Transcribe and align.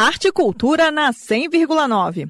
Arte 0.00 0.28
e 0.28 0.32
Cultura 0.32 0.92
na 0.92 1.12
100,9. 1.12 2.28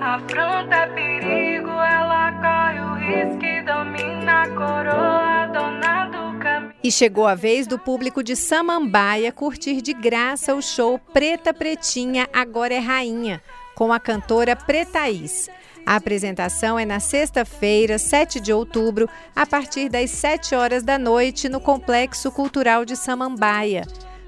Afronta 0.00 0.86
perigo, 0.94 1.68
ela 1.68 2.30
corre 2.30 2.80
o 2.80 2.94
risco 2.94 3.44
e 3.44 3.60
domina 3.64 4.42
a 4.42 4.48
coroa, 4.48 5.46
dona 5.52 6.04
do 6.06 6.38
caminho. 6.38 6.74
E 6.80 6.92
chegou 6.92 7.26
a 7.26 7.34
vez 7.34 7.66
do 7.66 7.76
público 7.76 8.22
de 8.22 8.36
Samambaia 8.36 9.32
curtir 9.32 9.82
de 9.82 9.92
graça 9.92 10.54
o 10.54 10.62
show 10.62 10.96
Preta 10.96 11.52
Pretinha 11.52 12.28
Agora 12.32 12.72
é 12.72 12.78
Rainha, 12.78 13.42
com 13.74 13.92
a 13.92 13.98
cantora 13.98 14.54
Pretaís. 14.54 15.50
A 15.84 15.96
apresentação 15.96 16.78
é 16.78 16.84
na 16.84 17.00
sexta-feira, 17.00 17.98
7 17.98 18.38
de 18.38 18.52
outubro, 18.52 19.08
a 19.34 19.44
partir 19.44 19.88
das 19.88 20.08
7 20.12 20.54
horas 20.54 20.84
da 20.84 21.00
noite, 21.00 21.48
no 21.48 21.60
Complexo 21.60 22.30
Cultural 22.30 22.84
de 22.84 22.94
Samambaia. 22.94 23.82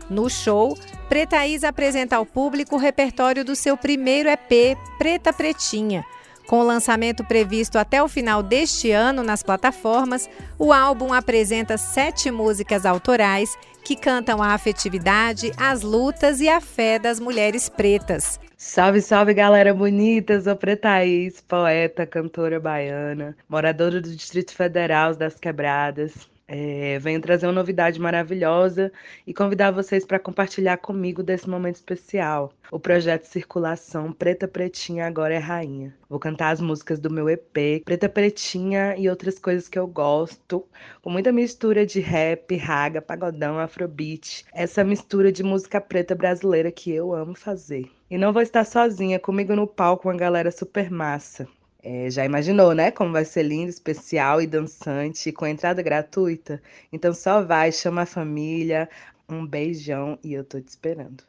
No 0.09 0.29
show, 0.29 0.77
Pretaís 1.09 1.65
apresenta 1.65 2.17
ao 2.17 2.27
público 2.27 2.77
o 2.77 2.79
repertório 2.79 3.45
do 3.45 3.57
seu 3.57 3.77
primeiro 3.77 4.29
EP, 4.29 4.77
Preta 4.99 5.33
Pretinha. 5.33 6.05
Com 6.47 6.61
o 6.61 6.65
lançamento 6.65 7.25
previsto 7.25 7.79
até 7.79 8.03
o 8.03 8.09
final 8.09 8.43
deste 8.43 8.91
ano 8.91 9.23
nas 9.23 9.43
plataformas, 9.43 10.29
o 10.59 10.73
álbum 10.73 11.13
apresenta 11.13 11.79
sete 11.79 12.31
músicas 12.31 12.85
autorais 12.85 13.57
que 13.83 13.97
cantam 13.97 14.43
a 14.43 14.49
afetividade, 14.49 15.53
as 15.57 15.83
lutas 15.83 16.41
e 16.41 16.49
a 16.49 16.61
fé 16.61 16.99
das 16.99 17.19
mulheres 17.19 17.69
pretas. 17.69 18.39
Salve, 18.57 19.01
salve, 19.01 19.35
galera 19.35 19.75
bonita! 19.75 20.41
Sou 20.41 20.57
Pretaís, 20.57 21.41
poeta, 21.41 22.07
cantora 22.07 22.59
baiana, 22.59 23.37
moradora 23.49 24.01
do 24.01 24.09
Distrito 24.15 24.55
Federal 24.55 25.15
das 25.15 25.35
Quebradas. 25.35 26.13
É, 26.47 26.99
venho 26.99 27.21
trazer 27.23 27.47
uma 27.47 27.53
novidade 27.53 27.99
maravilhosa 27.99 28.93
e 29.27 29.33
convidar 29.33 29.71
vocês 29.71 30.05
para 30.05 30.19
compartilhar 30.19 30.77
comigo 30.77 31.23
desse 31.23 31.49
momento 31.49 31.77
especial. 31.77 32.53
O 32.71 32.79
projeto 32.79 33.25
Circulação 33.25 34.13
Preta 34.13 34.47
Pretinha 34.47 35.07
Agora 35.07 35.35
é 35.35 35.39
Rainha. 35.39 35.97
Vou 36.09 36.19
cantar 36.19 36.51
as 36.51 36.61
músicas 36.61 37.01
do 37.01 37.11
meu 37.11 37.31
EP, 37.31 37.83
Preta 37.85 38.11
Pretinha 38.11 38.95
e 38.97 39.09
outras 39.09 39.39
coisas 39.39 39.69
que 39.69 39.79
eu 39.79 39.87
gosto, 39.87 40.67
com 41.01 41.09
muita 41.09 41.33
mistura 41.33 41.87
de 41.87 42.01
rap, 42.01 42.55
raga, 42.57 43.01
pagodão, 43.01 43.59
afrobeat. 43.59 44.45
Essa 44.53 44.85
mistura 44.85 45.33
de 45.33 45.43
música 45.43 45.81
preta 45.81 46.15
brasileira 46.15 46.71
que 46.71 46.91
eu 46.91 47.15
amo 47.15 47.35
fazer. 47.35 47.91
E 48.11 48.19
não 48.19 48.33
vou 48.35 48.43
estar 48.43 48.65
sozinha, 48.65 49.19
comigo 49.19 49.57
no 49.57 49.67
palco 49.67 50.09
uma 50.09 50.17
galera 50.17 50.51
super 50.51 50.91
massa. 50.91 51.49
É, 51.87 52.09
já 52.09 52.25
imaginou, 52.25 52.73
né? 52.73 52.91
Como 52.91 53.13
vai 53.13 53.27
ser 53.27 53.43
lindo, 53.43 53.69
especial 53.69 54.41
e 54.41 54.47
dançante, 54.47 55.31
com 55.31 55.47
entrada 55.47 55.83
gratuita? 55.83 56.63
Então 56.91 57.13
só 57.13 57.43
vai, 57.43 57.71
chama 57.71 58.03
a 58.03 58.07
família. 58.07 58.89
Um 59.29 59.47
beijão 59.47 60.19
e 60.25 60.33
eu 60.33 60.43
tô 60.43 60.59
te 60.59 60.69
esperando. 60.69 61.23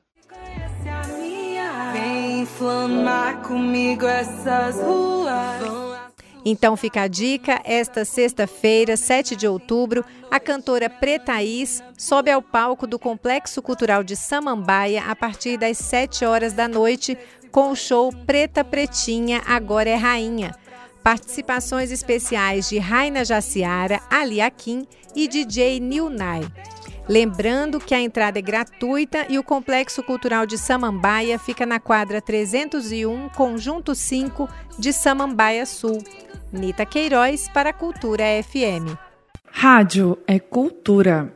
Vem 1.92 2.42
inflamar 2.42 3.42
comigo 3.42 4.06
essas 4.06 4.78
ruas. 4.78 5.96
Então 6.46 6.78
fica 6.78 7.02
a 7.02 7.08
dica, 7.08 7.60
esta 7.66 8.06
sexta-feira, 8.06 8.96
7 8.96 9.36
de 9.36 9.48
outubro, 9.48 10.06
a 10.30 10.40
cantora 10.40 10.88
Pretaís 10.90 11.82
sobe 11.98 12.30
ao 12.30 12.42
palco 12.42 12.86
do 12.86 13.00
Complexo 13.00 13.64
Cultural 13.64 14.04
de 14.04 14.16
Samambaia 14.16 15.06
a 15.06 15.16
partir 15.16 15.58
das 15.58 15.80
7 15.80 16.24
horas 16.24 16.54
da 16.54 16.68
noite 16.68 17.18
com 17.56 17.72
o 17.72 17.76
show 17.76 18.12
Preta 18.12 18.66
Pretinha 18.66 19.42
Agora 19.48 19.90
é 19.90 19.96
Rainha. 19.96 20.54
Participações 21.02 21.90
especiais 21.90 22.68
de 22.68 22.80
Raina 22.80 23.24
Jaciara, 23.24 24.02
Ali 24.10 24.42
Akin 24.42 24.86
e 25.16 25.26
DJ 25.26 25.80
Nilnai. 25.80 26.42
Lembrando 27.08 27.80
que 27.80 27.96
a 27.96 28.02
entrada 28.02 28.40
é 28.40 28.42
gratuita 28.42 29.26
e 29.30 29.40
o 29.40 29.44
Complexo 29.44 30.04
Cultural 30.04 30.46
de 30.46 30.58
Samambaia 30.58 31.40
fica 31.40 31.66
na 31.66 31.80
quadra 31.80 32.20
301, 32.20 33.30
Conjunto 33.30 33.96
5 33.96 34.50
de 34.78 34.92
Samambaia 34.92 35.66
Sul. 35.66 36.04
Nita 36.52 36.86
Queiroz 36.86 37.48
para 37.48 37.70
a 37.70 37.74
Cultura 37.74 38.26
FM. 38.44 39.00
Rádio 39.50 40.18
é 40.28 40.40
cultura. 40.40 41.34